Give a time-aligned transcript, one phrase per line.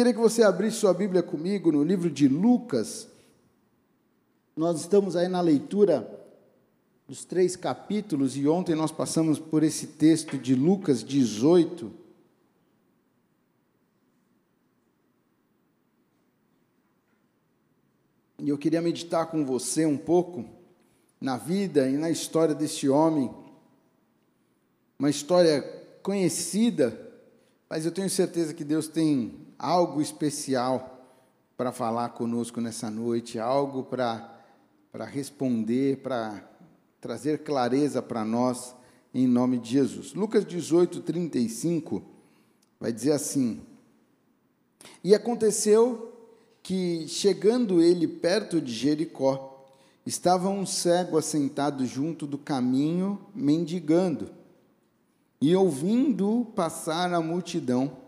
[0.00, 3.06] queria que você abrisse sua Bíblia comigo no livro de Lucas.
[4.56, 6.10] Nós estamos aí na leitura
[7.06, 11.92] dos três capítulos e ontem nós passamos por esse texto de Lucas 18.
[18.38, 20.46] E eu queria meditar com você um pouco
[21.20, 23.30] na vida e na história desse homem.
[24.98, 25.60] Uma história
[26.02, 26.98] conhecida,
[27.68, 31.06] mas eu tenho certeza que Deus tem algo especial
[31.54, 34.40] para falar conosco nessa noite, algo para,
[35.06, 36.42] responder, para
[36.98, 38.74] trazer clareza para nós,
[39.12, 40.14] em nome de Jesus.
[40.14, 42.02] Lucas 18, 35
[42.80, 43.60] vai dizer assim:
[45.04, 46.10] E aconteceu
[46.62, 49.66] que, chegando ele perto de Jericó,
[50.06, 54.30] estava um cego assentado junto do caminho, mendigando.
[55.38, 57.99] E ouvindo passar a multidão,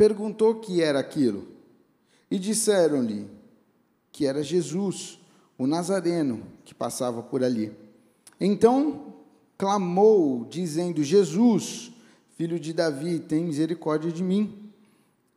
[0.00, 1.46] perguntou que era aquilo.
[2.30, 3.28] E disseram-lhe
[4.10, 5.20] que era Jesus,
[5.58, 7.70] o Nazareno, que passava por ali.
[8.40, 9.12] Então
[9.58, 11.92] clamou, dizendo: Jesus,
[12.34, 14.70] filho de Davi, tem misericórdia de mim.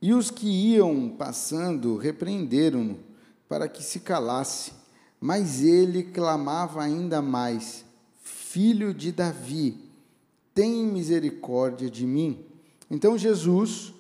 [0.02, 3.00] E os que iam passando repreenderam-no
[3.50, 4.72] para que se calasse.
[5.20, 7.84] Mas ele clamava ainda mais:
[8.22, 9.78] Filho de Davi,
[10.54, 12.46] tem misericórdia de mim.
[12.90, 13.93] Então Jesus,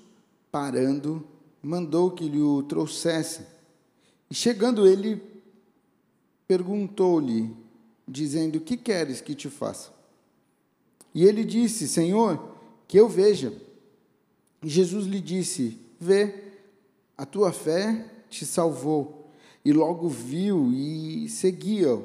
[0.53, 1.27] parando,
[1.63, 3.43] mandou que lhe o trouxessem.
[4.29, 5.19] E chegando ele,
[6.47, 7.51] perguntou-lhe,
[8.07, 9.91] dizendo: Que queres que te faça?
[11.11, 12.55] E ele disse: Senhor,
[12.87, 13.51] que eu veja.
[14.61, 16.51] E Jesus lhe disse: Vê,
[17.17, 19.31] a tua fé te salvou.
[19.65, 21.99] E logo viu e seguia,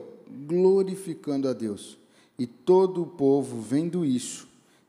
[0.47, 1.99] glorificando a Deus.
[2.39, 4.49] E todo o povo, vendo isso,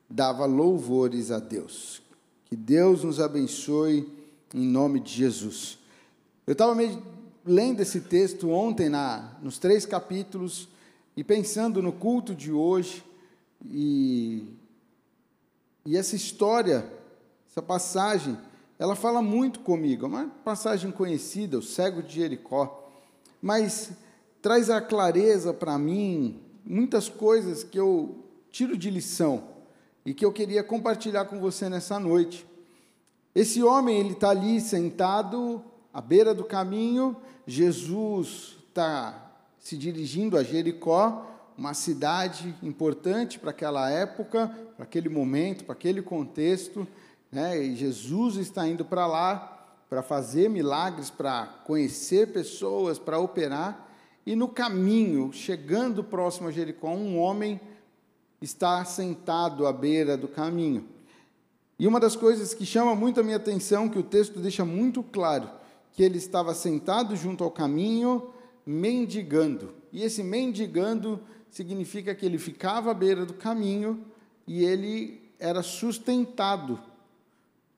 [0.10, 2.02] dava louvores a Deus.
[2.50, 4.11] Que Deus nos abençoe
[4.55, 5.78] em nome de Jesus.
[6.47, 6.75] Eu estava
[7.45, 10.67] lendo esse texto ontem, na, nos três capítulos,
[11.16, 13.03] e pensando no culto de hoje,
[13.63, 14.47] e,
[15.85, 16.91] e essa história,
[17.47, 18.35] essa passagem,
[18.79, 20.06] ela fala muito comigo.
[20.06, 22.91] É uma passagem conhecida, o cego de Jericó,
[23.40, 23.91] mas
[24.41, 29.59] traz a clareza para mim muitas coisas que eu tiro de lição
[30.06, 32.46] e que eu queria compartilhar com você nessa noite.
[33.34, 37.16] Esse homem ele está ali sentado à beira do caminho.
[37.46, 41.26] Jesus está se dirigindo a Jericó,
[41.58, 46.88] uma cidade importante para aquela época, para aquele momento, para aquele contexto.
[47.31, 47.62] Né?
[47.62, 53.88] E Jesus está indo para lá para fazer milagres, para conhecer pessoas, para operar.
[54.24, 57.60] E no caminho, chegando próximo a Jericó, um homem
[58.41, 60.85] está sentado à beira do caminho.
[61.77, 65.01] E uma das coisas que chama muito a minha atenção, que o texto deixa muito
[65.01, 65.50] claro,
[65.94, 68.29] que ele estava sentado junto ao caminho,
[68.66, 69.73] mendigando.
[69.91, 71.19] E esse mendigando
[71.50, 74.05] significa que ele ficava à beira do caminho
[74.45, 76.79] e ele era sustentado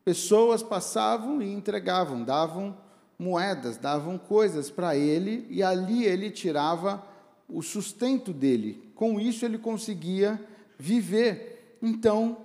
[0.03, 2.75] Pessoas passavam e entregavam, davam
[3.19, 7.05] moedas, davam coisas para ele, e ali ele tirava
[7.47, 8.91] o sustento dele.
[8.95, 10.41] Com isso ele conseguia
[10.81, 11.77] viver.
[11.79, 12.37] Então,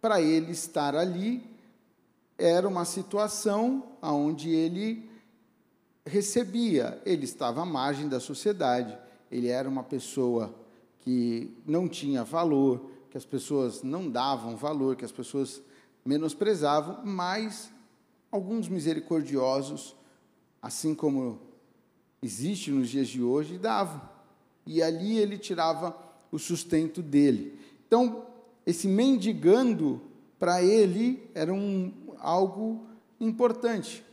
[0.00, 1.42] para ele estar ali,
[2.36, 5.08] era uma situação onde ele
[6.06, 8.96] recebia, ele estava à margem da sociedade,
[9.30, 10.54] ele era uma pessoa
[11.00, 15.62] que não tinha valor, que as pessoas não davam valor, que as pessoas
[16.04, 17.70] menosprezavam, mas
[18.30, 19.96] alguns misericordiosos,
[20.60, 21.40] assim como
[22.22, 24.00] existe nos dias de hoje, davam.
[24.66, 25.96] E ali ele tirava
[26.30, 27.58] o sustento dele.
[27.88, 28.26] Então,
[28.64, 30.00] esse mendigando,
[30.38, 32.86] para ele, era um, algo
[33.18, 34.04] importante.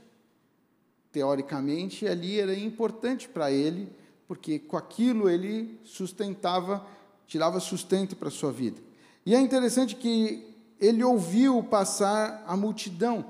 [1.12, 3.90] Teoricamente, ali era importante para ele,
[4.28, 6.88] porque com aquilo ele sustentava,
[7.28, 8.82] tirava sustento para a sua vida.
[9.26, 13.26] E é interessante que ele ouviu passar a multidão.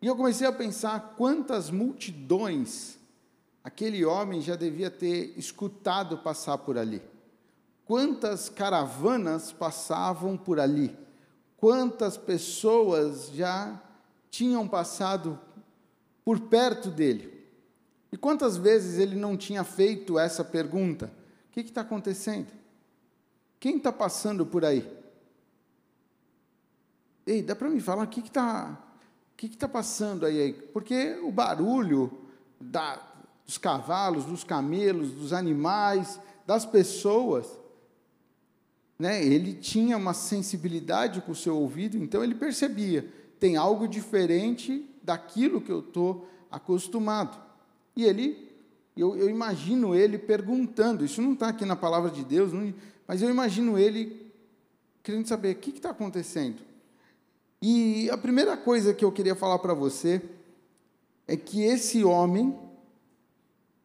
[0.00, 2.98] E eu comecei a pensar quantas multidões
[3.62, 7.00] aquele homem já devia ter escutado passar por ali.
[7.92, 10.96] Quantas caravanas passavam por ali?
[11.58, 13.78] Quantas pessoas já
[14.30, 15.38] tinham passado
[16.24, 17.46] por perto dele?
[18.10, 21.12] E quantas vezes ele não tinha feito essa pergunta?
[21.50, 22.46] O que está acontecendo?
[23.60, 24.90] Quem está passando por aí?
[27.26, 28.74] Ei, dá para me falar o que está
[29.36, 30.54] que que tá passando aí?
[30.54, 32.10] Porque o barulho
[32.58, 32.98] da,
[33.44, 37.60] dos cavalos, dos camelos, dos animais, das pessoas,
[39.02, 43.04] né, ele tinha uma sensibilidade com o seu ouvido, então ele percebia,
[43.40, 47.36] tem algo diferente daquilo que eu estou acostumado.
[47.96, 48.48] E ele,
[48.96, 52.72] eu, eu, imagino ele perguntando, isso não está aqui na palavra de Deus, não,
[53.04, 54.32] mas eu imagino ele
[55.02, 56.62] querendo saber o que está acontecendo.
[57.60, 60.22] E a primeira coisa que eu queria falar para você
[61.26, 62.56] é que esse homem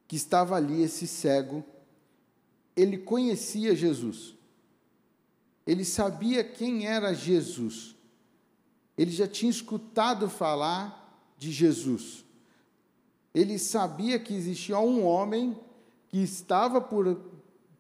[0.08, 1.64] que estava ali, esse cego,
[2.76, 4.37] ele conhecia Jesus.
[5.68, 7.94] Ele sabia quem era Jesus.
[8.98, 11.06] Ele já tinha escutado falar
[11.38, 12.26] de Jesus.
[13.36, 15.60] Ele sabia que existia um homem
[16.08, 17.20] que estava por,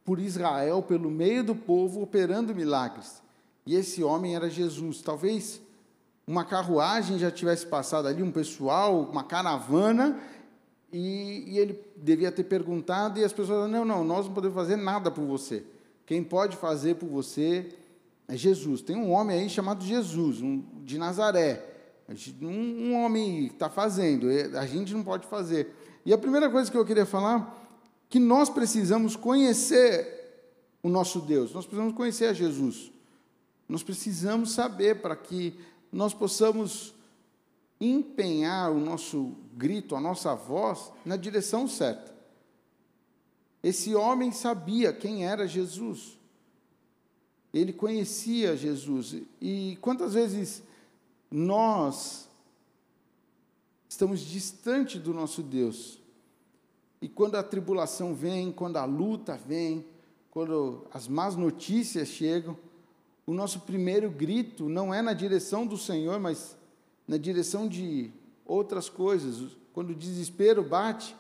[0.04, 3.24] por Israel, pelo meio do povo, operando milagres.
[3.66, 5.02] E esse homem era Jesus.
[5.02, 5.62] Talvez
[6.28, 10.20] uma carruagem já tivesse passado ali, um pessoal, uma caravana,
[10.92, 14.76] e, e, ele devia ter perguntado, e as pessoas não, não, nós não podemos fazer
[14.76, 15.66] nada por você.
[16.08, 17.70] Quem pode fazer por você
[18.30, 18.82] é Jesus.
[18.82, 21.64] Tem um homem aí chamado Jesus, um, de Nazaré.
[22.42, 24.28] Um, um homem está fazendo,
[24.58, 25.76] a gente não pode fazer.
[26.06, 27.70] E a primeira coisa que eu queria falar,
[28.10, 30.16] que nós precisamos conhecer
[30.82, 32.90] o nosso Deus, nós precisamos conhecer a Jesus.
[33.68, 35.60] Nós precisamos saber para que
[35.92, 36.96] nós possamos
[37.82, 42.17] empenhar o nosso grito, a nossa voz na direção certa.
[43.68, 46.18] Esse homem sabia quem era Jesus.
[47.54, 49.14] Ele conhecia Jesus.
[49.42, 50.64] E quantas vezes
[51.30, 52.30] nós
[53.90, 56.00] estamos distante do nosso Deus?
[57.02, 59.86] E quando a tribulação vem, quando a luta vem,
[60.32, 62.58] quando as más notícias chegam,
[63.26, 66.56] o nosso primeiro grito não é na direção do Senhor, mas
[67.06, 68.12] na direção de
[68.46, 69.52] outras coisas.
[69.74, 71.14] Quando o desespero bate,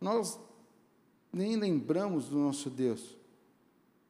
[0.00, 0.40] nós
[1.34, 3.16] nem lembramos do nosso Deus.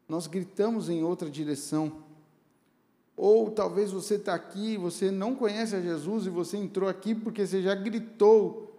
[0.09, 2.05] Nós gritamos em outra direção.
[3.17, 7.47] Ou talvez você está aqui, você não conhece a Jesus e você entrou aqui porque
[7.47, 8.73] você já gritou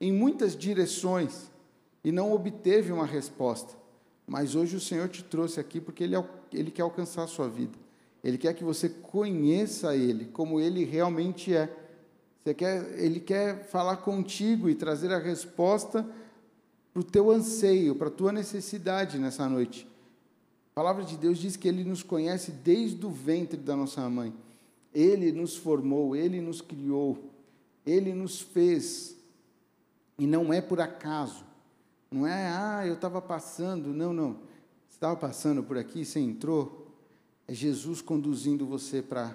[0.00, 1.50] em muitas direções
[2.02, 3.74] e não obteve uma resposta.
[4.26, 6.16] Mas hoje o Senhor te trouxe aqui porque Ele,
[6.52, 7.76] ele quer alcançar a sua vida.
[8.22, 11.74] Ele quer que você conheça Ele como Ele realmente é.
[12.56, 16.06] Quer, ele quer falar contigo e trazer a resposta
[16.96, 19.86] para o teu anseio, para a tua necessidade nessa noite.
[20.70, 24.32] A palavra de Deus diz que Ele nos conhece desde o ventre da nossa mãe.
[24.94, 27.18] Ele nos formou, Ele nos criou,
[27.84, 29.14] Ele nos fez.
[30.18, 31.44] E não é por acaso.
[32.10, 33.90] Não é, ah, eu estava passando.
[33.90, 34.32] Não, não.
[34.88, 36.94] Você estava passando por aqui, você entrou,
[37.46, 39.34] é Jesus conduzindo você para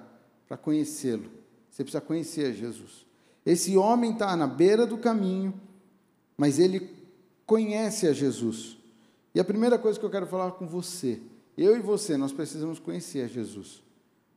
[0.63, 1.29] conhecê-lo.
[1.69, 3.05] Você precisa conhecer Jesus.
[3.45, 5.53] Esse homem está na beira do caminho,
[6.35, 7.00] mas ele
[7.51, 8.77] conhece a Jesus.
[9.35, 11.21] E a primeira coisa que eu quero falar com você,
[11.57, 13.83] eu e você, nós precisamos conhecer a Jesus.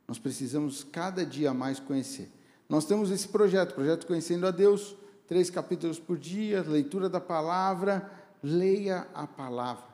[0.08, 2.28] Nós precisamos cada dia mais conhecer.
[2.68, 4.96] Nós temos esse projeto, projeto Conhecendo a Deus,
[5.28, 8.10] três capítulos por dia, leitura da palavra,
[8.42, 9.84] leia a palavra.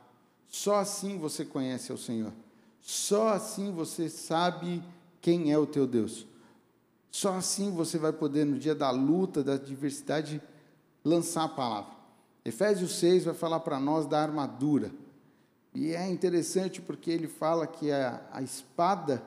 [0.48, 2.32] Só assim você conhece o Senhor.
[2.80, 4.82] Só assim você sabe
[5.20, 6.26] quem é o teu Deus.
[7.10, 10.40] Só assim você vai poder, no dia da luta, da adversidade,
[11.04, 11.99] lançar a palavra.
[12.44, 14.90] Efésios 6 vai falar para nós da armadura.
[15.74, 19.22] E é interessante porque ele fala que a, a espada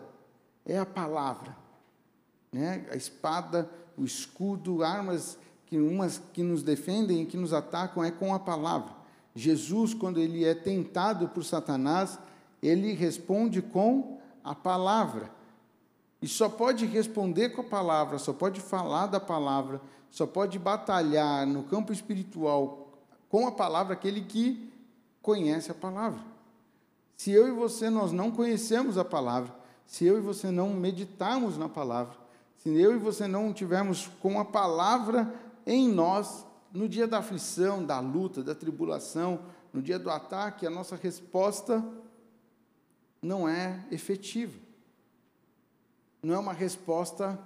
[0.66, 1.56] é a palavra.
[2.52, 2.86] Né?
[2.92, 5.38] A espada, o escudo, armas
[5.68, 8.94] que umas que nos defendem e que nos atacam é com a palavra.
[9.36, 12.20] Jesus, quando ele é tentado por Satanás,
[12.62, 15.32] ele responde com a palavra.
[16.22, 21.46] E só pode responder com a palavra, só pode falar da palavra, só pode batalhar
[21.48, 22.83] no campo espiritual
[23.34, 24.72] com a palavra aquele que
[25.20, 26.22] conhece a palavra.
[27.18, 29.52] Se eu e você nós não conhecemos a palavra,
[29.88, 32.16] se eu e você não meditarmos na palavra,
[32.58, 35.34] se eu e você não tivermos com a palavra
[35.66, 39.40] em nós, no dia da aflição, da luta, da tribulação,
[39.74, 41.84] no dia do ataque, a nossa resposta
[43.20, 44.60] não é efetiva.
[46.22, 47.40] Não é uma resposta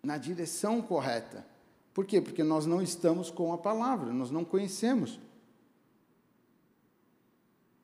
[0.00, 1.44] na direção correta.
[1.92, 2.20] Por quê?
[2.20, 5.20] Porque nós não estamos com a palavra, nós não conhecemos.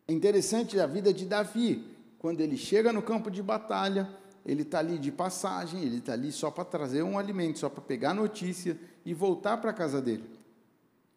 [0.06, 1.84] É interessante a vida de Davi.
[2.18, 4.08] Quando ele chega no campo de batalha,
[4.44, 7.82] ele está ali de passagem, ele está ali só para trazer um alimento, só para
[7.82, 10.24] pegar notícia e voltar para a casa dele.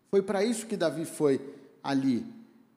[0.10, 1.40] Foi para isso que Davi foi
[1.82, 2.26] ali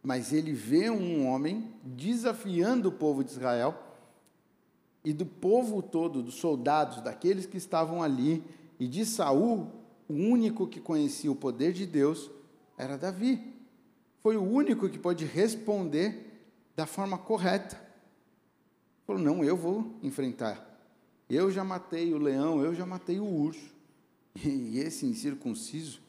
[0.05, 3.75] mas ele vê um homem desafiando o povo de Israel
[5.03, 8.45] e do povo todo, dos soldados, daqueles que estavam ali,
[8.79, 9.71] e de Saul,
[10.09, 12.31] o único que conhecia o poder de Deus
[12.77, 13.55] era Davi.
[14.23, 17.81] Foi o único que pôde responder da forma correta.
[19.07, 20.71] Falou: Não, eu vou enfrentar.
[21.29, 23.73] Eu já matei o leão, eu já matei o urso.
[24.45, 26.01] E esse incircunciso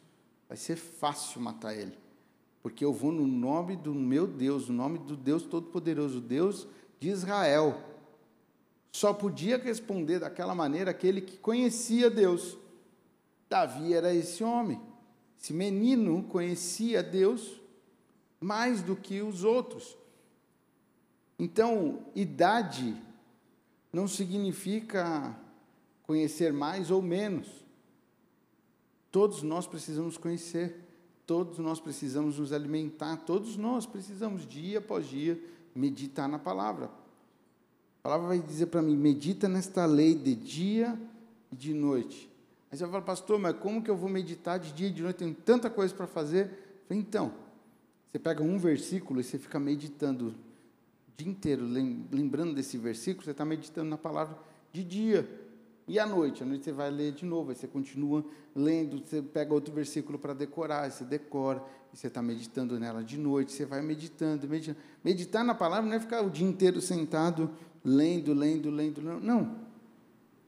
[0.47, 1.97] vai ser fácil matar ele.
[2.63, 6.67] Porque eu vou no nome do meu Deus, no nome do Deus Todo-Poderoso, Deus
[6.99, 7.79] de Israel.
[8.91, 12.57] Só podia responder daquela maneira aquele que conhecia Deus.
[13.49, 14.79] Davi era esse homem.
[15.39, 17.61] Esse menino conhecia Deus
[18.39, 19.97] mais do que os outros.
[21.37, 22.95] Então, idade
[23.91, 25.35] não significa
[26.03, 27.47] conhecer mais ou menos.
[29.11, 30.75] Todos nós precisamos conhecer,
[31.25, 35.41] todos nós precisamos nos alimentar, todos nós precisamos, dia após dia,
[35.73, 36.85] meditar na palavra.
[37.99, 40.99] A palavra vai dizer para mim: medita nesta lei de dia
[41.51, 42.29] e de noite.
[42.75, 45.15] Aí você falar, pastor, mas como que eu vou meditar de dia e de noite?
[45.15, 46.81] Tenho tanta coisa para fazer.
[46.85, 47.31] falei, então,
[48.11, 50.35] você pega um versículo e você fica meditando
[51.07, 54.37] o dia inteiro, lembrando desse versículo, você está meditando na palavra
[54.73, 55.25] de dia.
[55.87, 56.43] E à noite?
[56.43, 60.19] À noite você vai ler de novo, aí você continua lendo, você pega outro versículo
[60.19, 61.63] para decorar, você decora,
[61.93, 64.79] e você está meditando nela de noite, você vai meditando, meditando.
[65.01, 67.49] Meditar na palavra não é ficar o dia inteiro sentado,
[67.85, 69.63] lendo, lendo, lendo, não.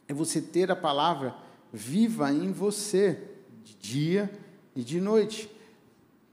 [0.09, 3.19] É você ter a palavra viva em você,
[3.63, 4.31] de dia
[4.75, 5.49] e de noite.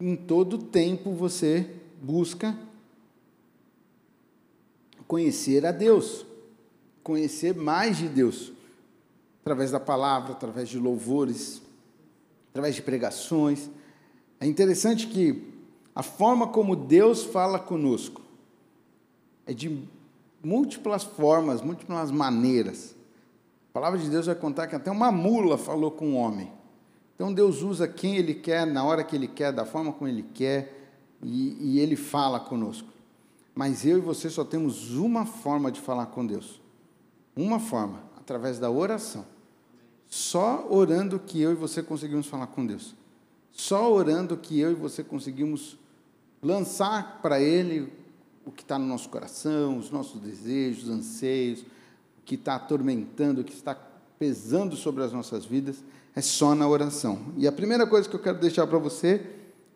[0.00, 1.68] Em todo tempo você
[2.02, 2.56] busca
[5.06, 6.26] conhecer a Deus,
[7.02, 8.52] conhecer mais de Deus,
[9.40, 11.62] através da palavra, através de louvores,
[12.50, 13.70] através de pregações.
[14.40, 15.52] É interessante que
[15.94, 18.22] a forma como Deus fala conosco
[19.46, 19.86] é de
[20.42, 22.93] múltiplas formas, múltiplas maneiras.
[23.74, 26.48] A palavra de Deus vai contar que até uma mula falou com um homem.
[27.16, 30.24] Então Deus usa quem Ele quer, na hora que Ele quer, da forma como Ele
[30.32, 32.86] quer, e, e Ele fala conosco.
[33.52, 36.60] Mas eu e você só temos uma forma de falar com Deus.
[37.34, 39.26] Uma forma, através da oração.
[40.06, 42.94] Só orando que eu e você conseguimos falar com Deus.
[43.50, 45.76] Só orando que eu e você conseguimos
[46.40, 47.92] lançar para Ele
[48.46, 51.64] o que está no nosso coração, os nossos desejos, anseios,
[52.24, 53.74] que está atormentando, que está
[54.18, 55.76] pesando sobre as nossas vidas,
[56.14, 57.18] é só na oração.
[57.36, 59.20] E a primeira coisa que eu quero deixar para você,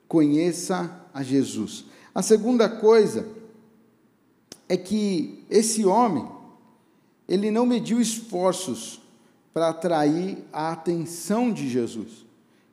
[0.07, 1.85] conheça a Jesus.
[2.14, 3.26] A segunda coisa
[4.69, 6.26] é que esse homem,
[7.28, 9.00] ele não mediu esforços
[9.52, 12.25] para atrair a atenção de Jesus.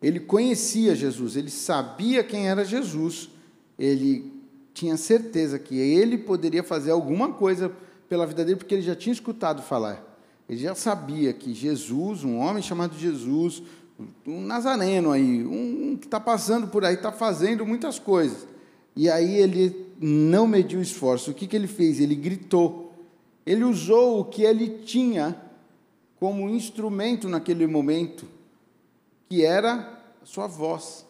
[0.01, 3.29] Ele conhecia Jesus, ele sabia quem era Jesus,
[3.77, 4.31] ele
[4.73, 7.71] tinha certeza que ele poderia fazer alguma coisa
[8.07, 10.03] pela vida dele, porque ele já tinha escutado falar.
[10.47, 13.63] Ele já sabia que Jesus, um homem chamado Jesus,
[14.25, 18.47] um nazareno aí, um que está passando por aí, está fazendo muitas coisas.
[18.95, 21.31] E aí ele não mediu esforço.
[21.31, 21.99] O que, que ele fez?
[21.99, 22.93] Ele gritou.
[23.45, 25.39] Ele usou o que ele tinha
[26.19, 28.25] como instrumento naquele momento,
[29.29, 31.05] que era a sua voz.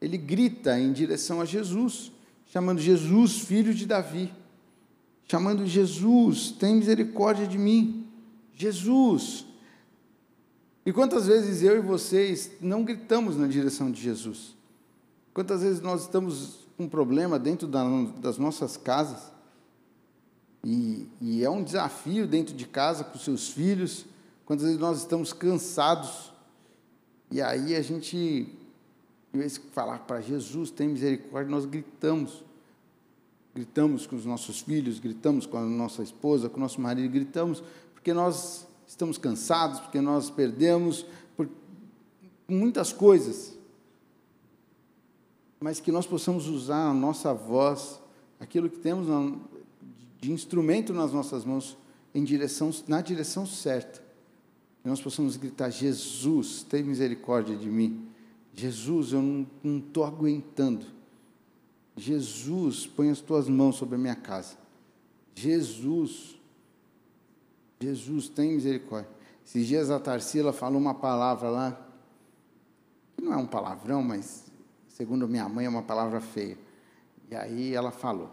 [0.00, 2.12] Ele grita em direção a Jesus,
[2.46, 4.32] chamando Jesus, filho de Davi
[5.30, 8.04] chamando Jesus, tem misericórdia de mim.
[8.52, 9.46] Jesus.
[10.84, 14.56] E quantas vezes eu e vocês não gritamos na direção de Jesus?
[15.32, 17.84] Quantas vezes nós estamos com um problema dentro da,
[18.18, 19.30] das nossas casas?
[20.64, 24.06] E, e, é um desafio dentro de casa com seus filhos.
[24.44, 26.32] Quantas vezes nós estamos cansados?
[27.30, 28.18] E aí a gente,
[29.32, 32.42] em vez de falar para Jesus, tem misericórdia, nós gritamos
[33.60, 37.62] gritamos com os nossos filhos, gritamos com a nossa esposa, com o nosso marido, gritamos
[37.92, 41.04] porque nós estamos cansados, porque nós perdemos,
[41.36, 41.46] por
[42.48, 43.54] muitas coisas.
[45.60, 48.00] Mas que nós possamos usar a nossa voz,
[48.40, 49.06] aquilo que temos
[50.18, 51.76] de instrumento nas nossas mãos,
[52.14, 54.02] em direção, na direção certa.
[54.82, 58.08] Que nós possamos gritar: Jesus, tem misericórdia de mim.
[58.54, 59.20] Jesus, eu
[59.62, 60.99] não estou aguentando
[62.00, 64.56] Jesus, põe as tuas mãos sobre a minha casa.
[65.34, 66.40] Jesus,
[67.78, 69.10] Jesus, tem misericórdia.
[69.44, 71.88] Esses dias a Tarsila falou uma palavra lá,
[73.14, 74.50] que não é um palavrão, mas
[74.88, 76.56] segundo minha mãe é uma palavra feia.
[77.30, 78.30] E aí ela falou.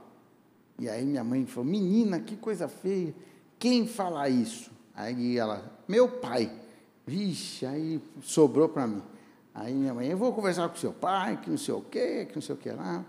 [0.79, 3.13] E aí minha mãe falou: Menina, que coisa feia.
[3.59, 4.71] Quem fala isso?
[4.95, 6.51] Aí ela, meu pai.
[7.05, 9.01] Vixe, aí sobrou para mim.
[9.53, 12.35] Aí minha mãe, eu vou conversar com seu pai, que não sei o quê, que
[12.35, 13.03] não sei o que lá.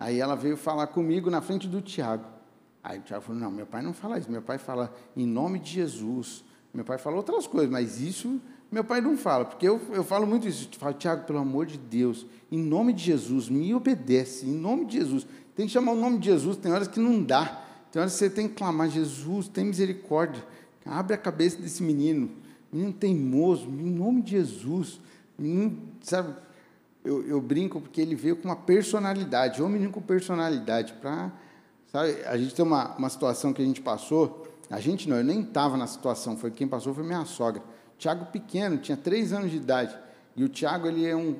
[0.00, 2.24] Aí ela veio falar comigo na frente do Tiago.
[2.82, 4.30] Aí o Tiago falou: Não, meu pai não fala isso.
[4.30, 6.42] Meu pai fala em nome de Jesus.
[6.74, 8.40] Meu pai fala outras coisas, mas isso
[8.70, 10.68] meu pai não fala, porque eu, eu falo muito isso.
[10.72, 14.84] Eu falo, Tiago, pelo amor de Deus, em nome de Jesus, me obedece, em nome
[14.84, 15.26] de Jesus.
[15.56, 17.64] Tem que chamar o nome de Jesus, tem horas que não dá.
[17.90, 20.44] Tem horas que você tem que clamar: Jesus, tem misericórdia.
[20.86, 22.30] Abre a cabeça desse menino.
[22.72, 25.00] menino teimoso, em nome de Jesus.
[25.36, 26.34] Menino, sabe,
[27.04, 31.32] eu, eu brinco porque ele veio com uma personalidade, menino com personalidade, para.
[31.90, 35.24] Sabe, a gente tem uma, uma situação que a gente passou, a gente não, eu
[35.24, 37.62] nem estava na situação, foi quem passou foi minha sogra.
[37.98, 39.96] Tiago pequeno, tinha três anos de idade.
[40.36, 41.36] E o Tiago, ele é um.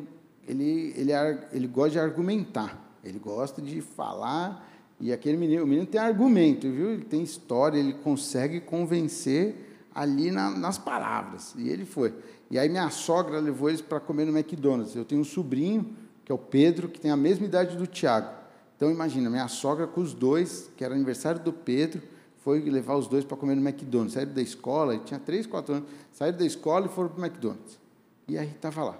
[0.46, 1.12] Ele, ele,
[1.52, 4.68] ele gosta de argumentar, ele gosta de falar,
[5.00, 6.90] e aquele menino, o menino tem argumento, viu?
[6.90, 11.54] Ele tem história, ele consegue convencer ali na, nas palavras.
[11.56, 12.14] E ele foi.
[12.50, 14.96] E aí minha sogra levou eles para comer no McDonald's.
[14.96, 18.30] Eu tenho um sobrinho, que é o Pedro, que tem a mesma idade do Tiago.
[18.76, 22.02] Então imagina, minha sogra com os dois, que era aniversário do Pedro,
[22.38, 24.14] foi levar os dois para comer no McDonald's.
[24.14, 27.24] Saíram da escola, ele tinha 3, 4 anos, saíram da escola e foram para o
[27.24, 27.78] McDonald's.
[28.26, 28.98] E aí estava lá.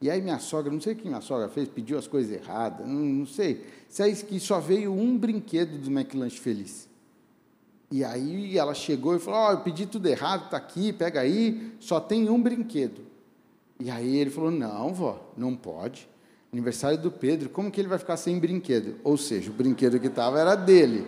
[0.00, 2.86] E aí minha sogra, não sei o que minha sogra fez, pediu as coisas erradas,
[2.86, 3.64] não, não sei.
[3.88, 6.86] Sei que só veio um brinquedo do McLanche Feliz.
[7.94, 11.20] E aí ela chegou e falou: Ó, oh, eu pedi tudo errado, está aqui, pega
[11.20, 13.02] aí, só tem um brinquedo.
[13.78, 16.08] E aí ele falou: Não, vó, não pode.
[16.52, 18.96] Aniversário do Pedro, como que ele vai ficar sem brinquedo?
[19.04, 21.06] Ou seja, o brinquedo que estava era dele.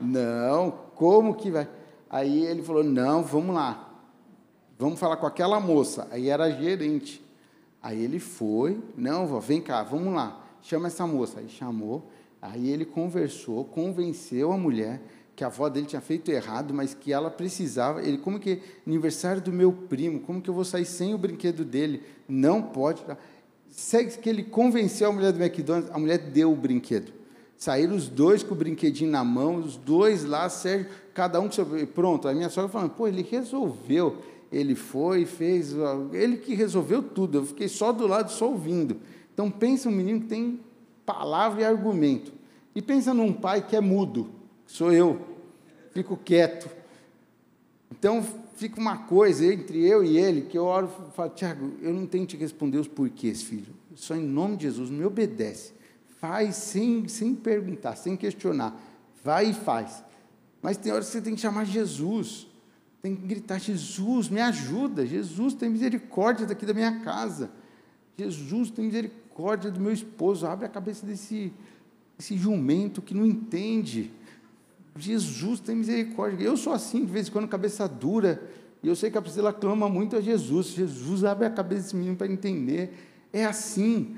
[0.00, 1.68] Não, como que vai?
[2.08, 3.92] Aí ele falou: Não, vamos lá,
[4.78, 6.08] vamos falar com aquela moça.
[6.10, 7.22] Aí era gerente.
[7.82, 11.40] Aí ele foi: Não, vó, vem cá, vamos lá, chama essa moça.
[11.40, 12.10] Aí chamou,
[12.40, 15.02] aí ele conversou, convenceu a mulher
[15.38, 18.02] que a avó dele tinha feito errado, mas que ela precisava.
[18.02, 21.64] Ele, como que aniversário do meu primo, como que eu vou sair sem o brinquedo
[21.64, 22.02] dele?
[22.28, 23.04] Não pode.
[23.70, 27.12] Segue que ele convenceu a mulher do McDonald's, a mulher deu o brinquedo.
[27.56, 31.52] Saíram os dois com o brinquedinho na mão, os dois lá, Sérgio, cada um com
[31.52, 31.86] seu.
[31.86, 34.18] Pronto, a minha sogra falando, pô, ele resolveu.
[34.50, 35.72] Ele foi, fez,
[36.12, 37.38] ele que resolveu tudo.
[37.38, 38.96] Eu fiquei só do lado, só ouvindo.
[39.32, 40.58] Então pensa um menino que tem
[41.06, 42.32] palavra e argumento.
[42.74, 44.36] E pensa num pai que é mudo
[44.68, 45.20] sou eu,
[45.92, 46.70] fico quieto.
[47.90, 48.22] Então,
[48.54, 52.06] fica uma coisa entre eu e ele, que eu oro e falo, Tiago, eu não
[52.06, 53.74] tenho que te responder os porquês, filho.
[53.96, 55.72] Só em nome de Jesus, me obedece.
[56.20, 58.78] Faz sem, sem perguntar, sem questionar.
[59.24, 60.04] Vai e faz.
[60.60, 62.46] Mas tem horas que você tem que chamar Jesus.
[63.00, 65.06] Tem que gritar, Jesus, me ajuda.
[65.06, 67.50] Jesus, tem misericórdia daqui da minha casa.
[68.16, 70.46] Jesus, tem misericórdia do meu esposo.
[70.46, 71.52] Abre a cabeça desse,
[72.16, 74.10] desse jumento que não entende.
[74.98, 76.44] Jesus tem misericórdia.
[76.44, 78.42] Eu sou assim, de vez em quando, cabeça dura.
[78.82, 80.68] E eu sei que a Priscila clama muito a Jesus.
[80.68, 82.92] Jesus abre a cabeça desse menino para entender.
[83.32, 84.16] É assim.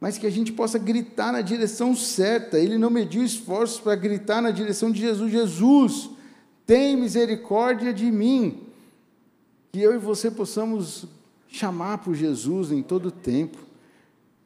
[0.00, 2.58] Mas que a gente possa gritar na direção certa.
[2.58, 5.30] Ele não mediu esforços para gritar na direção de Jesus.
[5.32, 6.10] Jesus,
[6.66, 8.62] tem misericórdia de mim.
[9.72, 11.06] Que eu e você possamos
[11.48, 13.58] chamar por Jesus em todo o tempo.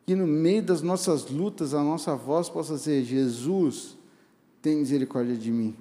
[0.07, 3.97] Que no meio das nossas lutas, a nossa voz possa ser: Jesus,
[4.63, 5.75] tem misericórdia de mim.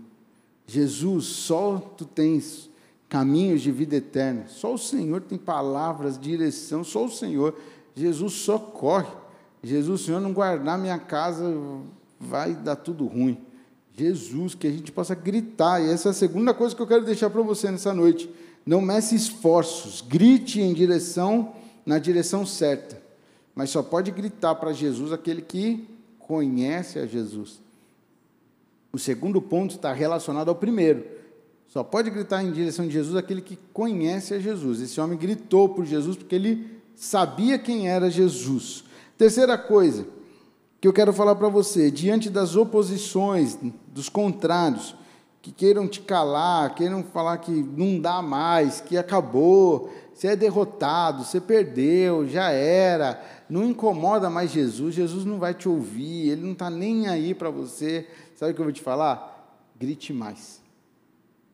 [0.66, 2.70] Jesus, só tu tens
[3.10, 4.46] caminhos de vida eterna.
[4.48, 7.56] Só o Senhor tem palavras, direção, só o Senhor.
[7.96, 9.12] Jesus socorre.
[9.64, 11.44] Jesus, Senhor não guardar minha casa,
[12.20, 13.38] vai dar tudo ruim.
[13.94, 15.82] Jesus, que a gente possa gritar.
[15.82, 18.30] E essa é a segunda coisa que eu quero deixar para você nessa noite.
[18.66, 21.54] Não mece esforços, grite em direção,
[21.86, 23.02] na direção certa.
[23.54, 25.86] Mas só pode gritar para Jesus aquele que
[26.20, 27.60] conhece a Jesus.
[28.92, 31.06] O segundo ponto está relacionado ao primeiro.
[31.68, 34.82] Só pode gritar em direção de Jesus aquele que conhece a Jesus.
[34.82, 38.84] Esse homem gritou por Jesus porque ele sabia quem era Jesus.
[39.18, 40.08] Terceira coisa
[40.82, 43.58] que eu quero falar para você, diante das oposições,
[43.94, 44.96] dos contrários,
[45.42, 51.24] que queiram te calar, queiram falar que não dá mais, que acabou, você é derrotado,
[51.24, 56.52] você perdeu, já era, não incomoda mais Jesus, Jesus não vai te ouvir, ele não
[56.52, 58.08] está nem aí para você.
[58.40, 59.68] Sabe o que eu vou te falar?
[59.78, 60.62] Grite mais.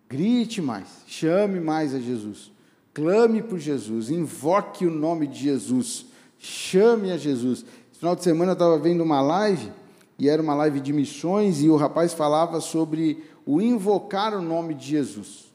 [0.07, 0.85] Grite mais.
[1.07, 2.51] Chame mais a Jesus.
[2.93, 4.11] Clame por Jesus.
[4.11, 6.05] Invoque o nome de Jesus.
[6.37, 7.65] Chame a Jesus.
[7.89, 9.71] Esse final de semana eu estava vendo uma live,
[10.19, 14.75] e era uma live de missões, e o rapaz falava sobre o invocar o nome
[14.75, 15.51] de Jesus.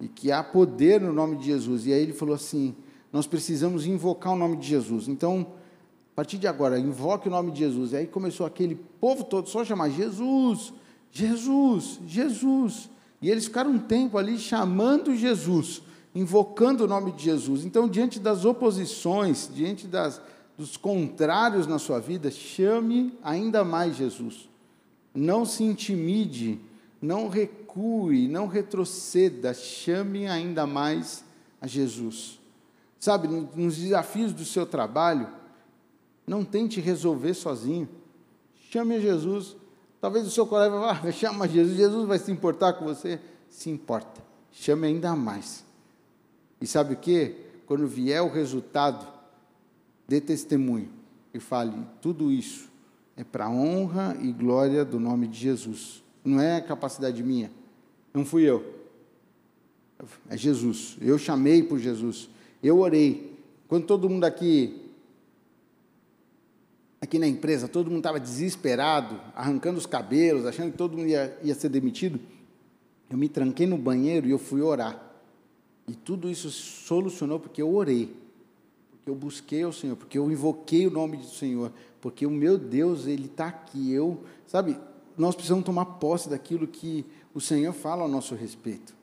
[0.00, 1.86] E que há poder no nome de Jesus.
[1.86, 2.74] E aí ele falou assim:
[3.12, 5.06] nós precisamos invocar o nome de Jesus.
[5.06, 5.46] Então,
[6.16, 7.92] a partir de agora, invoque o nome de Jesus.
[7.92, 10.72] E aí começou aquele povo todo só a chamar Jesus,
[11.12, 12.88] Jesus, Jesus.
[13.20, 15.82] E eles ficaram um tempo ali chamando Jesus,
[16.14, 17.66] invocando o nome de Jesus.
[17.66, 20.18] Então, diante das oposições, diante das,
[20.56, 24.48] dos contrários na sua vida, chame ainda mais Jesus.
[25.14, 26.58] Não se intimide,
[26.98, 31.22] não recue, não retroceda, chame ainda mais
[31.60, 32.40] a Jesus.
[32.98, 35.28] Sabe, nos desafios do seu trabalho,
[36.26, 37.88] não tente resolver sozinho.
[38.70, 39.56] Chame a Jesus.
[40.00, 43.20] Talvez o seu colega vá, ah, chama Jesus, Jesus vai se importar com você?
[43.48, 44.22] Se importa.
[44.52, 45.64] Chame ainda mais.
[46.60, 47.36] E sabe o que?
[47.66, 49.06] Quando vier o resultado,
[50.06, 50.88] dê testemunho
[51.32, 52.68] e fale: tudo isso
[53.16, 56.02] é para a honra e glória do nome de Jesus.
[56.24, 57.50] Não é capacidade minha,
[58.12, 58.74] não fui eu.
[60.28, 60.96] É Jesus.
[61.00, 62.28] Eu chamei por Jesus.
[62.62, 63.34] Eu orei.
[63.66, 64.85] Quando todo mundo aqui,
[67.00, 71.38] aqui na empresa, todo mundo estava desesperado, arrancando os cabelos, achando que todo mundo ia,
[71.42, 72.18] ia ser demitido,
[73.08, 75.02] eu me tranquei no banheiro e eu fui orar.
[75.86, 78.12] E tudo isso solucionou porque eu orei,
[78.90, 82.58] porque eu busquei o Senhor, porque eu invoquei o nome do Senhor, porque o meu
[82.58, 83.92] Deus, Ele está aqui.
[83.92, 84.76] Eu, sabe,
[85.16, 88.94] nós precisamos tomar posse daquilo que o Senhor fala ao nosso respeito.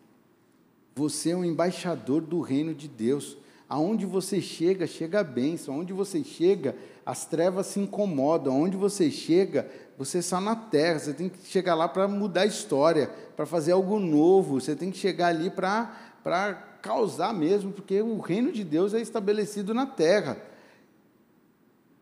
[0.96, 3.38] Você é um embaixador do reino de Deus.
[3.68, 5.74] Aonde você chega, chega a bênção.
[5.74, 6.76] Aonde você chega,
[7.06, 8.54] as trevas se incomodam.
[8.54, 11.00] Aonde você chega, você está na terra.
[11.00, 14.60] Você tem que chegar lá para mudar a história, para fazer algo novo.
[14.60, 19.74] Você tem que chegar ali para causar mesmo, porque o reino de Deus é estabelecido
[19.74, 20.38] na terra.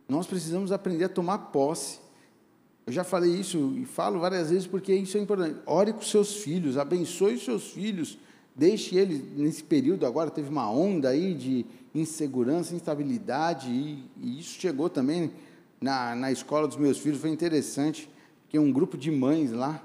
[0.08, 2.00] Nós precisamos aprender a tomar posse.
[2.86, 5.60] Eu já falei isso e falo várias vezes porque isso é importante.
[5.66, 8.18] Ore com seus filhos, abençoe seus filhos,
[8.56, 14.60] deixe eles, nesse período agora, teve uma onda aí de insegurança, instabilidade, e, e isso
[14.60, 15.32] chegou também
[15.80, 18.10] na, na escola dos meus filhos, foi interessante,
[18.44, 19.82] porque um grupo de mães lá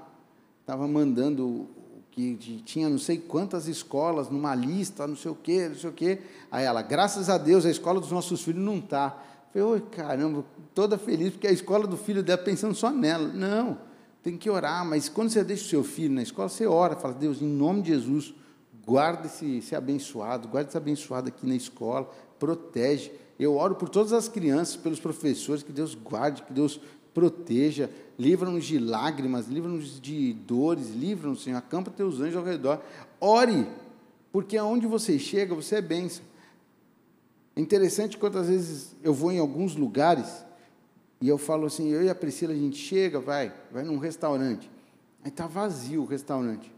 [0.61, 1.67] estava mandando
[2.11, 5.93] que tinha não sei quantas escolas numa lista, não sei o quê, não sei o
[5.93, 6.19] quê.
[6.51, 9.23] Aí ela, graças a Deus, a escola dos nossos filhos não está.
[9.53, 10.43] Falei, oi, caramba,
[10.73, 13.27] toda feliz, porque a escola do filho dela pensando só nela.
[13.27, 13.77] Não,
[14.23, 17.13] tem que orar, mas quando você deixa o seu filho na escola, você ora, fala,
[17.13, 18.33] Deus, em nome de Jesus,
[18.87, 23.11] guarda esse, esse abençoado, guarda esse abençoado aqui na escola, protege.
[23.37, 26.79] Eu oro por todas as crianças, pelos professores, que Deus guarde, que Deus
[27.13, 32.81] proteja, livra-nos de lágrimas, livra-nos de dores, livra-nos, Senhor, acampa teus anjos ao redor.
[33.19, 33.67] Ore,
[34.31, 36.23] porque aonde você chega, você é bênção.
[37.55, 40.45] É interessante quantas vezes eu vou em alguns lugares
[41.19, 44.69] e eu falo assim, eu e a Priscila, a gente chega, vai, vai num restaurante.
[45.23, 46.76] Aí está vazio o restaurante.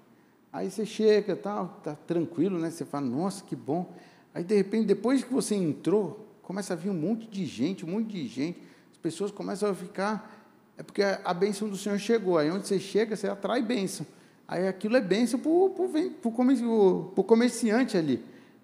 [0.52, 2.72] Aí você chega, tá, tá tranquilo, né?
[2.72, 3.94] Você fala, nossa, que bom.
[4.34, 7.90] Aí de repente, depois que você entrou, começa a vir um monte de gente, um
[7.90, 8.60] monte de gente.
[8.92, 10.48] As pessoas começam a ficar.
[10.78, 12.38] É porque a bênção do Senhor chegou.
[12.38, 14.06] Aí onde você chega, você atrai bênção.
[14.48, 18.24] Aí aquilo é bênção para o comerciante ali.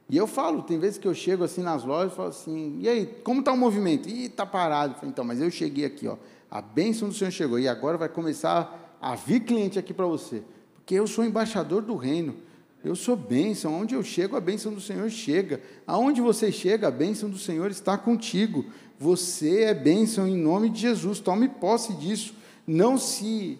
[0.09, 2.87] E eu falo, tem vezes que eu chego assim nas lojas e falo assim, e
[2.87, 4.07] aí, como está o movimento?
[4.07, 4.95] Ih, está parado.
[4.95, 6.17] Falo, então, mas eu cheguei aqui, ó,
[6.49, 10.43] a bênção do Senhor chegou, e agora vai começar a vir cliente aqui para você.
[10.85, 12.35] Porque eu sou embaixador do reino.
[12.83, 13.73] Eu sou bênção.
[13.73, 15.59] Onde eu chego, a bênção do Senhor chega.
[15.87, 18.63] Aonde você chega, a bênção do Senhor está contigo.
[18.99, 21.19] Você é bênção em nome de Jesus.
[21.19, 22.35] Tome posse disso.
[22.67, 23.57] Não se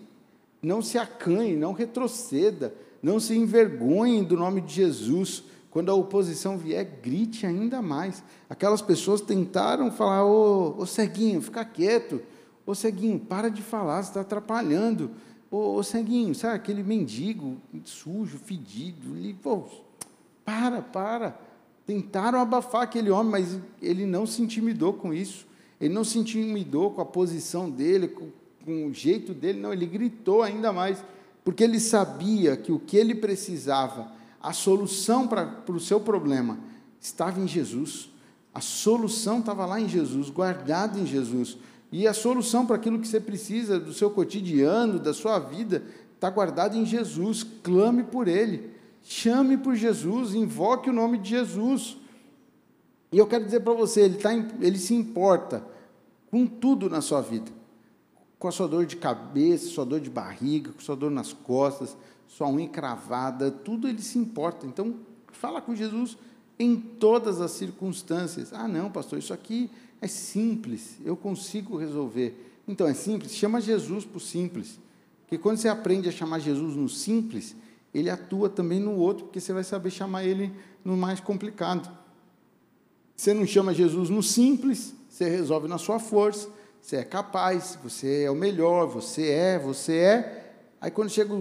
[0.62, 5.44] não se acanhe, não retroceda, não se envergonhe do nome de Jesus.
[5.72, 8.24] Quando a oposição vier, grite ainda mais.
[8.48, 12.22] Aquelas pessoas tentaram falar: Ô, ô ceguinho, fica quieto.
[12.68, 15.10] Ô ceguinho, para de falar, você está atrapalhando.
[15.56, 19.16] Ô, ô ceguinho, sabe aquele mendigo sujo, fedido?
[19.16, 19.64] Ele, pô,
[20.44, 21.40] para, para.
[21.86, 25.48] Tentaram abafar aquele homem, mas ele não se intimidou com isso.
[25.80, 28.28] Ele não se intimidou com a posição dele, com,
[28.66, 31.02] com o jeito dele, não, ele gritou ainda mais,
[31.42, 34.12] porque ele sabia que o que ele precisava
[34.44, 36.60] a solução para o seu problema
[37.00, 38.10] estava em Jesus.
[38.54, 41.58] A solução estava lá em Jesus, guardada em Jesus.
[41.98, 45.82] E a solução para aquilo que você precisa do seu cotidiano, da sua vida,
[46.14, 47.42] está guardada em Jesus.
[47.64, 48.70] Clame por Ele.
[49.02, 51.96] Chame por Jesus, invoque o nome de Jesus.
[53.14, 55.66] E eu quero dizer para você, ele, tá, ele se importa
[56.30, 57.50] com tudo na sua vida.
[58.38, 61.96] Com a sua dor de cabeça, sua dor de barriga, com sua dor nas costas,
[62.28, 64.68] sua unha cravada, tudo ele se importa.
[64.68, 64.96] Então,
[65.32, 66.18] fala com Jesus
[66.60, 68.52] em todas as circunstâncias.
[68.52, 69.72] Ah, não, pastor, isso aqui
[70.06, 72.62] é simples, eu consigo resolver.
[72.68, 74.80] Então, é simples, chama Jesus para o simples.
[75.22, 77.56] Porque quando você aprende a chamar Jesus no simples,
[77.94, 81.90] ele atua também no outro, porque você vai saber chamar ele no mais complicado.
[83.16, 86.50] Você não chama Jesus no simples, você resolve na sua força,
[86.82, 90.56] você é capaz, você é o melhor, você é, você é.
[90.80, 91.34] Aí quando chega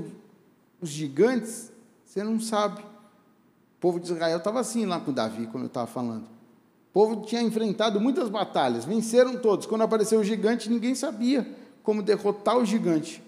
[0.81, 1.71] os gigantes,
[2.05, 2.81] você não sabe.
[2.81, 6.34] O povo de Israel estava assim lá com Davi, como eu estava falando.
[6.95, 9.67] Povo tinha enfrentado muitas batalhas, venceram todos.
[9.67, 11.45] Quando apareceu o gigante, ninguém sabia
[11.83, 13.21] como derrotar o gigante.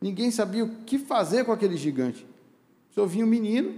[0.00, 2.24] Ninguém sabia o que fazer com aquele gigante.
[2.94, 3.74] Só vinha um menino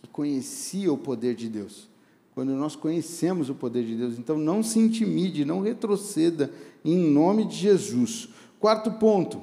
[0.00, 1.86] que conhecia o poder de Deus.
[2.34, 6.50] Quando nós conhecemos o poder de Deus, então não se intimide, não retroceda,
[6.82, 8.30] em nome de Jesus.
[8.58, 9.42] Quarto ponto,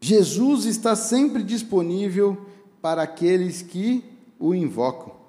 [0.00, 2.46] Jesus está sempre disponível
[2.80, 4.04] para aqueles que
[4.38, 5.23] o invocam.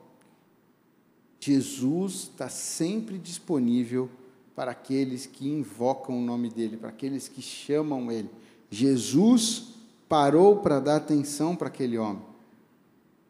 [1.45, 4.09] Jesus está sempre disponível
[4.55, 8.31] para aqueles que invocam o nome dele, para aqueles que chamam ele.
[8.67, 9.75] Jesus
[10.09, 12.23] parou para dar atenção para aquele homem.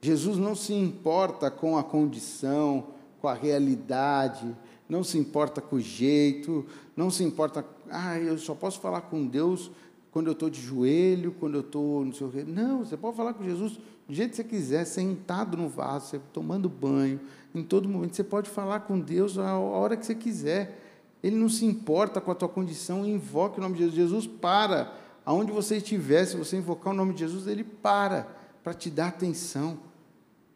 [0.01, 2.87] Jesus não se importa com a condição,
[3.19, 4.55] com a realidade,
[4.87, 9.27] não se importa com o jeito, não se importa, ah, eu só posso falar com
[9.27, 9.69] Deus
[10.09, 12.31] quando eu estou de joelho, quando eu estou no seu.
[12.47, 16.19] Não, você pode falar com Jesus do jeito que você quiser, sentado no vaso, você
[16.31, 17.19] tomando banho,
[17.53, 18.15] em todo momento.
[18.15, 20.81] Você pode falar com Deus a hora que você quiser.
[21.23, 23.95] Ele não se importa com a tua condição, invoque o nome de Jesus.
[23.95, 24.93] Jesus para.
[25.25, 28.27] Aonde você estiver, se você invocar o nome de Jesus, ele para
[28.63, 29.77] para te dar atenção.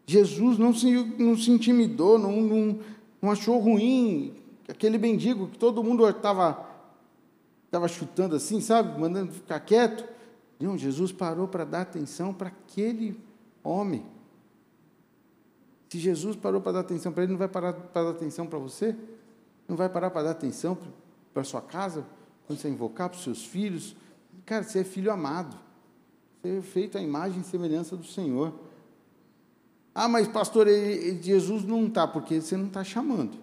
[0.08, 2.80] Jesus não se, não se intimidou, não, não,
[3.22, 4.34] não achou ruim
[4.68, 6.68] aquele mendigo que todo mundo estava
[7.66, 10.04] estava chutando assim, sabe, mandando ficar quieto.
[10.60, 13.16] Não, Jesus parou para dar atenção para aquele
[13.64, 14.06] homem.
[15.90, 18.60] Se Jesus parou para dar atenção para ele, não vai parar para dar atenção para
[18.60, 18.96] você?
[19.68, 20.78] Não vai parar para dar atenção
[21.34, 22.06] para a sua casa,
[22.46, 23.96] quando você invocar para os seus filhos?
[24.46, 25.58] Cara, você é filho amado.
[26.42, 28.54] Você é feito à imagem e semelhança do Senhor.
[29.94, 33.38] Ah, mas pastor, ele, Jesus não está, porque você não está chamando.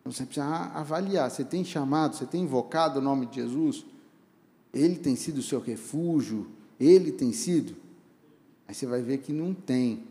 [0.00, 1.30] Então você precisa avaliar.
[1.30, 3.84] Você tem chamado, você tem invocado o nome de Jesus?
[4.72, 6.46] Ele tem sido o seu refúgio?
[6.78, 7.74] Ele tem sido?
[8.68, 10.04] Aí você vai ver que não tem.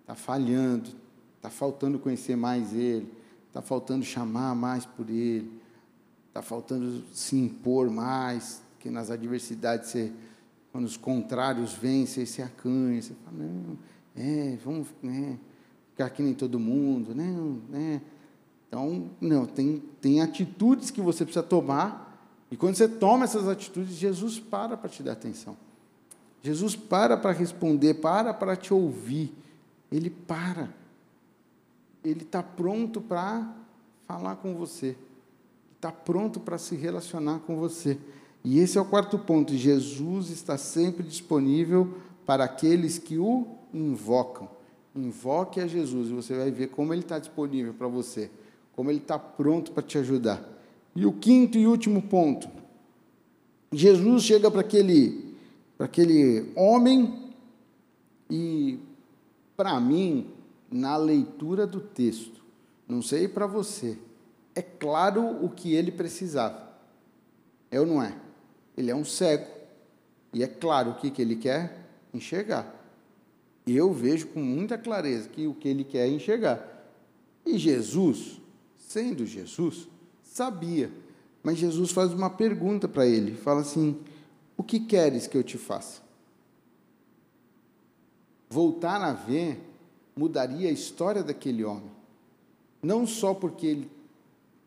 [0.00, 0.90] Está falhando.
[1.36, 3.12] Está faltando conhecer mais Ele.
[3.48, 5.50] Está faltando chamar mais por Ele.
[6.28, 8.62] Está faltando se impor mais.
[8.78, 10.12] Que nas adversidades, você,
[10.72, 13.00] quando os contrários vêm, você se acanha.
[13.02, 13.78] Você fala, não,
[14.16, 15.38] é, vamos né,
[15.90, 17.14] ficar aqui nem todo mundo.
[17.14, 18.00] Não, né?
[18.68, 22.06] Então, não, tem, tem atitudes que você precisa tomar,
[22.50, 25.56] e quando você toma essas atitudes, Jesus para para te dar atenção.
[26.42, 29.32] Jesus para para responder, para para te ouvir.
[29.90, 30.72] Ele para.
[32.04, 33.54] Ele está pronto para
[34.06, 34.96] falar com você.
[35.76, 37.98] Está pronto para se relacionar com você.
[38.44, 39.54] E esse é o quarto ponto.
[39.54, 44.48] Jesus está sempre disponível para aqueles que o invocam.
[44.94, 48.30] Invoque a Jesus e você vai ver como ele está disponível para você
[48.78, 50.40] como Ele está pronto para te ajudar.
[50.94, 52.48] E o quinto e último ponto:
[53.72, 55.27] Jesus chega para aquele,
[55.78, 57.32] para aquele homem
[58.28, 58.80] e,
[59.56, 60.28] para mim,
[60.68, 62.42] na leitura do texto,
[62.86, 63.96] não sei para você,
[64.56, 66.68] é claro o que ele precisava.
[67.70, 68.12] É ou não é?
[68.76, 69.46] Ele é um cego.
[70.32, 72.74] E é claro o que, que ele quer enxergar.
[73.64, 76.86] Eu vejo com muita clareza que o que ele quer é enxergar.
[77.46, 78.40] E Jesus,
[78.76, 79.86] sendo Jesus,
[80.22, 80.90] sabia.
[81.42, 83.96] Mas Jesus faz uma pergunta para ele, fala assim:
[84.58, 86.02] "O que queres que eu te faça?"
[88.50, 89.58] Voltar a ver
[90.18, 91.90] mudaria a história daquele homem.
[92.82, 93.90] Não só porque ele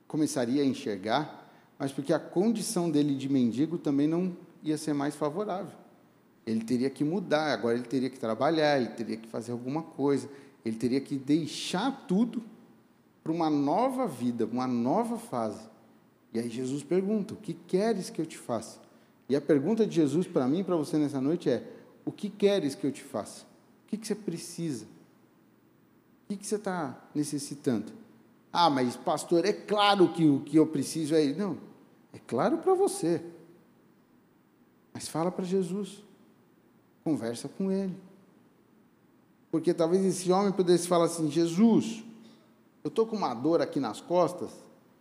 [0.08, 5.16] começaria a enxergar, mas porque a condição dele de mendigo também não ia ser mais
[5.16, 5.74] favorável.
[6.46, 10.30] Ele teria que mudar, agora ele teria que trabalhar, ele teria que fazer alguma coisa,
[10.66, 12.44] ele teria que deixar tudo
[13.24, 15.62] para uma nova vida, uma nova fase.
[16.34, 18.80] E aí Jesus pergunta: O que queres que eu te faça?
[19.32, 21.66] E a pergunta de Jesus para mim e para você nessa noite é:
[22.04, 23.46] O que queres que eu te faça?
[23.86, 24.84] O que, que você precisa?
[24.84, 27.94] O que, que você está necessitando?
[28.52, 31.32] Ah, mas pastor, é claro que o que eu preciso é.
[31.32, 31.58] Não,
[32.12, 33.24] é claro para você.
[34.94, 36.04] Mas fala para Jesus.
[37.02, 37.96] Conversa com ele.
[39.50, 42.04] Porque talvez esse homem pudesse falar assim: Jesus,
[42.84, 44.52] eu estou com uma dor aqui nas costas,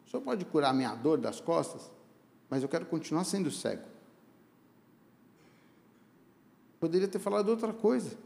[0.07, 1.91] o senhor pode curar minha dor das costas?
[2.49, 3.91] Mas eu quero continuar sendo cego.
[6.81, 8.17] Poderia ter falado outra coisa.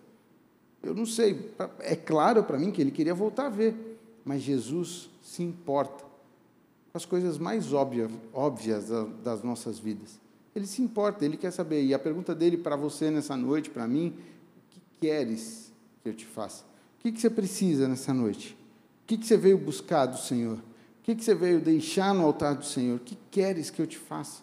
[0.83, 1.53] Eu não sei.
[1.81, 3.99] É claro para mim que ele queria voltar a ver.
[4.25, 8.89] Mas Jesus se importa com as coisas mais óbvias, óbvias
[9.23, 10.21] das nossas vidas.
[10.55, 11.85] Ele se importa, ele quer saber.
[11.85, 14.15] E a pergunta dele para você nessa noite, para mim,
[14.57, 16.65] o que queres que eu te faça?
[17.01, 18.57] O que você precisa nessa noite?
[19.03, 20.57] O que, que você veio buscar do Senhor?
[20.57, 22.97] O que, que você veio deixar no altar do Senhor?
[22.97, 24.43] O que queres que eu te faça?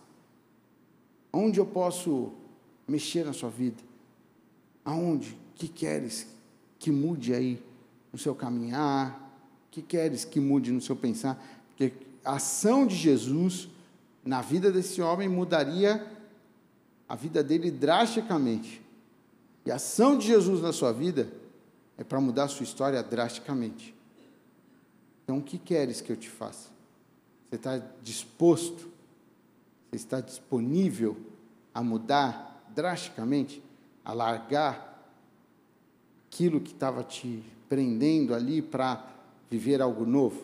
[1.34, 2.34] Onde eu posso
[2.88, 3.82] mexer na sua vida?
[4.84, 5.38] Aonde?
[5.56, 6.28] Que queres
[6.80, 7.62] que mude aí
[8.12, 9.32] no seu caminhar?
[9.70, 11.42] Que queres que mude no seu pensar?
[11.70, 13.70] Porque a ação de Jesus
[14.24, 16.06] na vida desse homem mudaria
[17.08, 18.82] a vida dele drasticamente.
[19.66, 21.32] E a ação de Jesus na sua vida
[21.98, 23.94] é para mudar a sua história drasticamente.
[25.24, 26.70] Então, o que queres que eu te faça?
[27.50, 28.90] Você está disposto?
[29.90, 31.18] Você está disponível
[31.74, 33.62] a mudar drasticamente?
[34.04, 34.92] A largar
[36.28, 39.06] aquilo que estava te prendendo ali para
[39.50, 40.42] viver algo novo?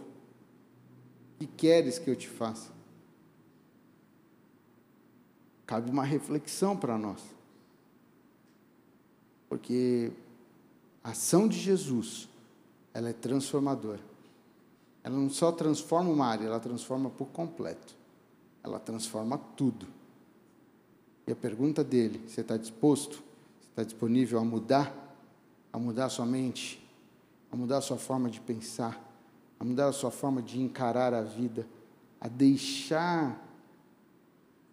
[1.36, 2.72] O que queres que eu te faça?
[5.66, 7.22] Cabe uma reflexão para nós.
[9.50, 10.12] Porque
[11.04, 12.28] a ação de Jesus,
[12.94, 14.02] ela é transformadora.
[15.04, 17.96] Ela não só transforma uma área, ela transforma por completo.
[18.64, 19.88] Ela transforma tudo.
[21.26, 23.27] E a pergunta dele, você está disposto?
[23.78, 24.92] Está disponível a mudar?
[25.72, 26.84] A mudar a sua mente?
[27.52, 29.00] A mudar a sua forma de pensar?
[29.60, 31.68] A mudar a sua forma de encarar a vida?
[32.20, 33.40] A deixar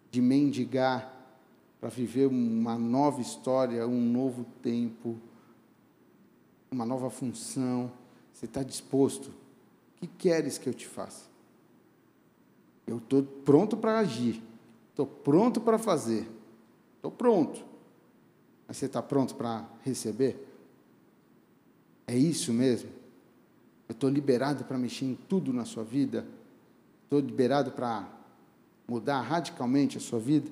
[0.09, 1.13] de mendigar
[1.79, 5.19] para viver uma nova história, um novo tempo,
[6.71, 7.91] uma nova função.
[8.33, 9.27] Você está disposto?
[9.27, 11.29] O que queres que eu te faça?
[12.87, 14.41] Eu estou pronto para agir,
[14.89, 16.27] estou pronto para fazer,
[16.97, 17.74] estou pronto.
[18.67, 20.47] Mas você está pronto para receber?
[22.07, 22.89] É isso mesmo?
[23.87, 26.25] Eu estou liberado para mexer em tudo na sua vida?
[27.03, 28.07] Estou liberado para
[28.87, 30.49] mudar radicalmente a sua vida?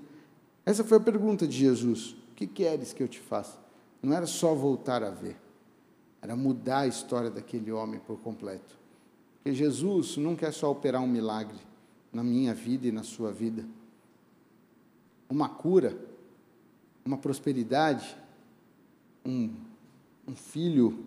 [0.65, 2.15] Essa foi a pergunta de Jesus.
[2.31, 3.57] O que queres que eu te faça?
[4.01, 5.37] Não era só voltar a ver,
[6.21, 8.77] era mudar a história daquele homem por completo.
[9.35, 11.57] Porque Jesus não quer só operar um milagre
[12.11, 13.65] na minha vida e na sua vida.
[15.29, 15.97] Uma cura,
[17.05, 18.15] uma prosperidade,
[19.25, 19.53] um,
[20.27, 21.05] um filho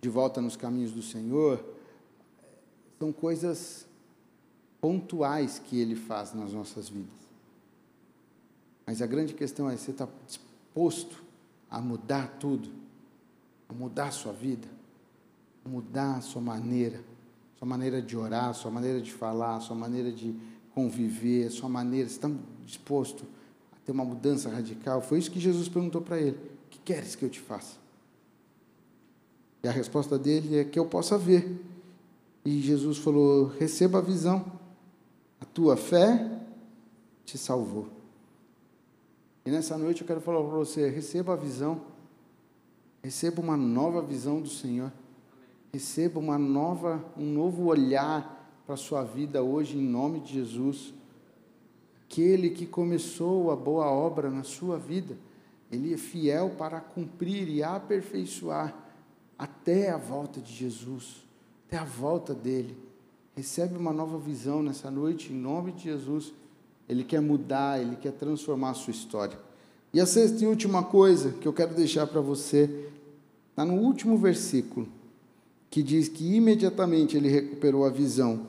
[0.00, 1.64] de volta nos caminhos do Senhor,
[2.98, 3.86] são coisas
[4.80, 7.24] pontuais que Ele faz nas nossas vidas.
[8.86, 11.22] Mas a grande questão é: você está disposto
[11.70, 12.70] a mudar tudo,
[13.68, 14.68] a mudar a sua vida,
[15.64, 17.02] a mudar a sua maneira,
[17.58, 20.34] sua maneira de orar, sua maneira de falar, sua maneira de
[20.74, 22.30] conviver, sua maneira, você está
[22.64, 23.33] disposto a
[23.84, 25.00] ter uma mudança radical?
[25.00, 27.76] Foi isso que Jesus perguntou para ele: O que queres que eu te faça?
[29.62, 31.58] E a resposta dele é que eu possa ver.
[32.44, 34.44] E Jesus falou: receba a visão,
[35.40, 36.30] a tua fé
[37.24, 37.88] te salvou.
[39.46, 41.80] E nessa noite eu quero falar para você: receba a visão,
[43.02, 44.92] receba uma nova visão do Senhor,
[45.72, 50.92] receba uma nova, um novo olhar para a sua vida hoje, em nome de Jesus.
[52.14, 55.18] Aquele que começou a boa obra na sua vida,
[55.68, 58.72] ele é fiel para cumprir e aperfeiçoar
[59.36, 61.26] até a volta de Jesus,
[61.66, 62.78] até a volta dele.
[63.34, 66.32] Recebe uma nova visão nessa noite, em nome de Jesus.
[66.88, 69.36] Ele quer mudar, ele quer transformar a sua história.
[69.92, 72.92] E a sexta e última coisa que eu quero deixar para você,
[73.50, 74.86] está no último versículo,
[75.68, 78.46] que diz que imediatamente ele recuperou a visão.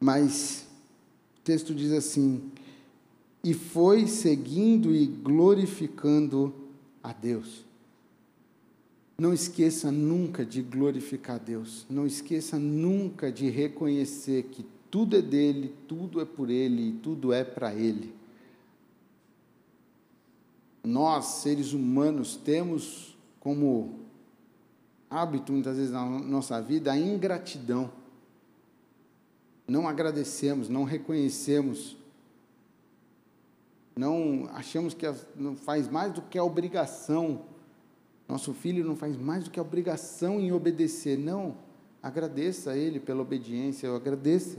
[0.00, 0.61] Mas
[1.44, 2.50] texto diz assim:
[3.44, 6.54] e foi seguindo e glorificando
[7.02, 7.64] a Deus.
[9.18, 11.86] Não esqueça nunca de glorificar a Deus.
[11.88, 17.32] Não esqueça nunca de reconhecer que tudo é dele, tudo é por ele e tudo
[17.32, 18.14] é para ele.
[20.84, 24.00] Nós, seres humanos, temos como
[25.08, 27.90] hábito, muitas vezes na nossa vida, a ingratidão.
[29.66, 31.96] Não agradecemos, não reconhecemos,
[33.96, 37.42] não achamos que não faz mais do que a obrigação.
[38.28, 41.18] Nosso filho não faz mais do que a obrigação em obedecer.
[41.18, 41.56] Não,
[42.02, 44.58] agradeça a ele pela obediência, agradeça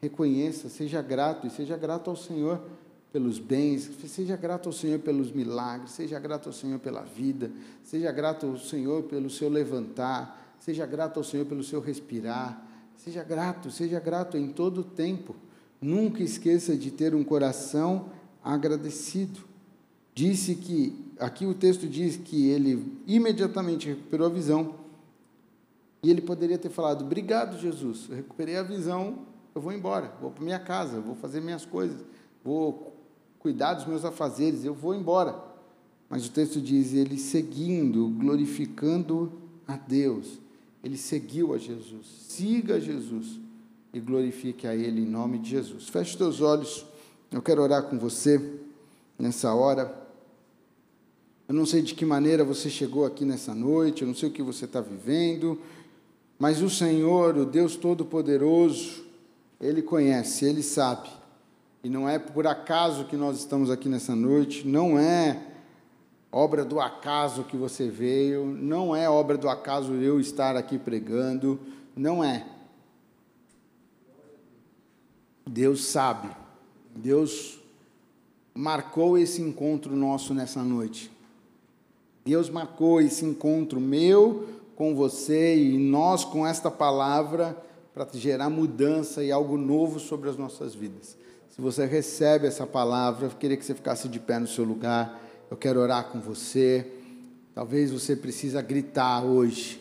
[0.00, 2.60] reconheça, seja grato e seja grato ao Senhor
[3.12, 7.50] pelos bens, seja grato ao Senhor pelos milagres, seja grato ao Senhor pela vida,
[7.82, 12.66] seja grato ao Senhor pelo seu levantar, seja grato ao Senhor pelo seu respirar,
[13.02, 15.34] seja grato, seja grato em todo o tempo.
[15.80, 18.10] Nunca esqueça de ter um coração
[18.44, 19.40] agradecido.
[20.14, 24.74] Disse que, aqui o texto diz que ele imediatamente recuperou a visão,
[26.02, 29.20] e ele poderia ter falado: Obrigado, Jesus, eu recuperei a visão,
[29.54, 32.04] eu vou embora, vou para minha casa, vou fazer minhas coisas,
[32.44, 32.94] vou
[33.38, 35.42] cuidar dos meus afazeres, eu vou embora.
[36.08, 39.32] Mas o texto diz: ele seguindo, glorificando
[39.66, 40.38] a Deus,
[40.82, 42.06] ele seguiu a Jesus.
[42.28, 43.38] Siga Jesus
[43.92, 45.88] e glorifique a Ele em nome de Jesus.
[45.88, 46.86] Feche teus olhos,
[47.30, 48.40] eu quero orar com você
[49.18, 49.94] nessa hora.
[51.48, 54.32] Eu não sei de que maneira você chegou aqui nessa noite, eu não sei o
[54.32, 55.58] que você está vivendo,
[56.38, 59.04] mas o Senhor, o Deus Todo-Poderoso,
[59.60, 61.10] ele conhece, Ele sabe.
[61.82, 65.42] E não é por acaso que nós estamos aqui nessa noite, não é
[66.32, 71.58] obra do acaso que você veio, não é obra do acaso eu estar aqui pregando,
[71.96, 72.46] não é.
[75.46, 76.28] Deus sabe,
[76.94, 77.58] Deus
[78.54, 81.10] marcou esse encontro nosso nessa noite.
[82.24, 87.56] Deus marcou esse encontro meu com você e nós com esta palavra
[87.92, 91.16] para gerar mudança e algo novo sobre as nossas vidas.
[91.48, 95.20] Se você recebe essa palavra, eu queria que você ficasse de pé no seu lugar.
[95.50, 96.86] Eu quero orar com você.
[97.52, 99.80] Talvez você precisa gritar hoje.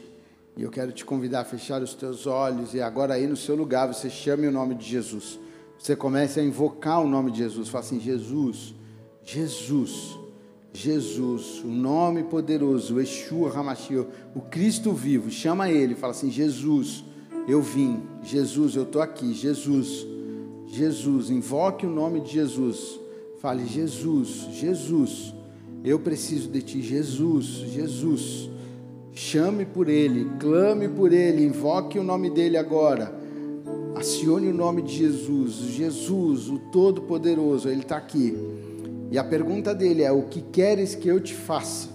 [0.58, 3.56] E eu quero te convidar a fechar os teus olhos e agora aí no seu
[3.56, 5.40] lugar você chame o nome de Jesus.
[5.78, 7.70] Você comece a invocar o nome de Jesus.
[7.70, 8.74] Fala assim: Jesus,
[9.24, 10.18] Jesus,
[10.74, 15.30] Jesus, o nome poderoso, o Yeshua Hamashio, o Cristo vivo.
[15.30, 17.06] Chama ele, fala assim: Jesus,
[17.48, 18.02] eu vim.
[18.24, 19.34] Jesus, eu estou aqui.
[19.34, 20.06] Jesus,
[20.68, 23.00] Jesus, invoque o nome de Jesus.
[23.40, 25.34] Fale: Jesus, Jesus,
[25.84, 26.82] eu preciso de ti.
[26.82, 28.50] Jesus, Jesus.
[29.14, 33.14] Chame por ele, clame por ele, invoque o nome dele agora.
[33.96, 38.38] Acione o nome de Jesus, Jesus, o Todo-Poderoso, ele está aqui.
[39.12, 41.90] E a pergunta dele é: O que queres que eu te faça?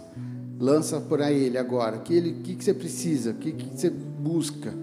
[0.61, 1.97] Lança para ele agora.
[1.97, 3.31] O que, ele, que, que você precisa?
[3.31, 4.75] O que, que você busca?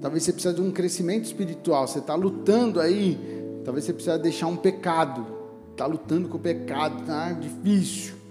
[0.00, 1.86] Talvez você precise de um crescimento espiritual.
[1.86, 3.18] Você está lutando aí.
[3.64, 5.26] Talvez você precise deixar um pecado.
[5.70, 7.04] Está lutando com o pecado.
[7.04, 8.23] Tá difícil.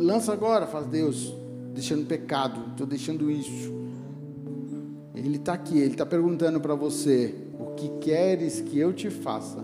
[0.00, 0.66] Lança agora.
[0.66, 1.34] Fala, Deus,
[1.74, 2.70] deixando pecado.
[2.70, 3.70] Estou deixando isso.
[5.14, 5.78] Ele está aqui.
[5.78, 9.62] Ele está perguntando para você: O que queres que eu te faça?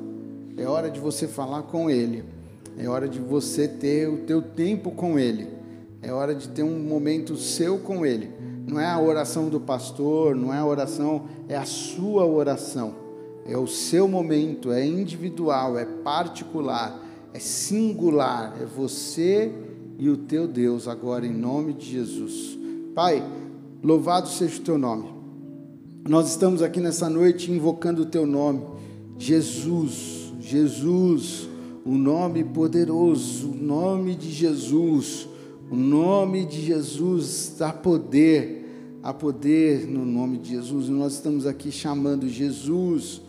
[0.56, 2.24] É hora de você falar com Ele.
[2.78, 5.48] É hora de você ter o teu tempo com Ele.
[6.02, 8.30] É hora de ter um momento seu com Ele.
[8.66, 12.94] Não é a oração do pastor, não é a oração, é a sua oração.
[13.48, 17.00] É o seu momento, é individual, é particular,
[17.32, 18.56] é singular.
[18.60, 19.52] É você
[19.98, 22.58] e o teu Deus agora, em nome de Jesus.
[22.94, 23.22] Pai,
[23.82, 25.08] louvado seja o teu nome.
[26.08, 28.62] Nós estamos aqui nessa noite invocando o teu nome.
[29.18, 31.48] Jesus, Jesus
[31.86, 35.28] o nome poderoso, o nome de Jesus,
[35.70, 41.46] o nome de Jesus dá poder, há poder no nome de Jesus, e nós estamos
[41.46, 43.22] aqui chamando Jesus,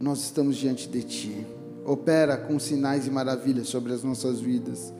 [0.00, 1.46] nós estamos diante de Ti,
[1.88, 4.92] opera com sinais e maravilhas sobre as nossas vidas,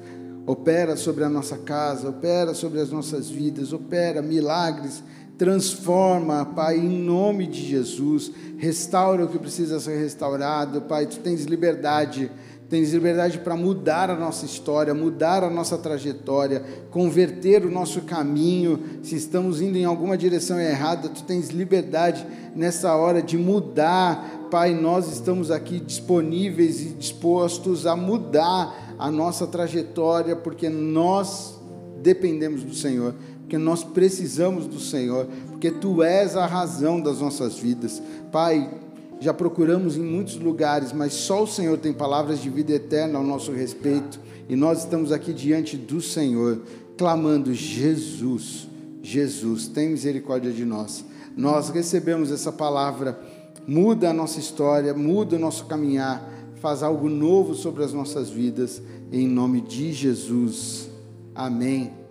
[0.47, 5.03] opera sobre a nossa casa, opera sobre as nossas vidas, opera milagres,
[5.36, 11.45] transforma, Pai, em nome de Jesus, restaura o que precisa ser restaurado, Pai, tu tens
[11.45, 12.30] liberdade,
[12.70, 18.80] tens liberdade para mudar a nossa história, mudar a nossa trajetória, converter o nosso caminho,
[19.03, 22.26] se estamos indo em alguma direção errada, tu tens liberdade
[22.57, 29.46] nessa hora de mudar, Pai, nós estamos aqui disponíveis e dispostos a mudar a nossa
[29.46, 31.59] trajetória, porque nós
[32.03, 33.14] dependemos do Senhor
[33.49, 38.03] porque nós precisamos do Senhor, porque Tu és a razão das nossas vidas.
[38.30, 38.70] Pai,
[39.20, 43.24] já procuramos em muitos lugares, mas só o Senhor tem palavras de vida eterna ao
[43.24, 44.20] nosso respeito,
[44.51, 46.61] e nós estamos aqui diante do Senhor,
[46.99, 48.68] clamando: Jesus,
[49.03, 51.03] Jesus, tem misericórdia de nós.
[51.34, 53.18] Nós recebemos essa palavra,
[53.69, 58.83] muda a nossa história, muda o nosso caminhar, faz algo novo sobre as nossas vidas,
[59.12, 60.89] em nome de Jesus.
[61.35, 62.08] Amém.